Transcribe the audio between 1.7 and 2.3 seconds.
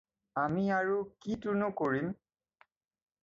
কৰিম?